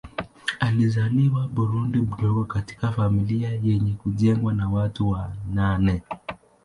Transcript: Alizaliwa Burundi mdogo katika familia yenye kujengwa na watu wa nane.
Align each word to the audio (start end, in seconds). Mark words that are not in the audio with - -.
Alizaliwa 0.59 1.47
Burundi 1.47 1.97
mdogo 1.97 2.45
katika 2.45 2.91
familia 2.91 3.49
yenye 3.49 3.91
kujengwa 3.91 4.53
na 4.53 4.69
watu 4.69 5.09
wa 5.09 5.31
nane. 5.53 6.01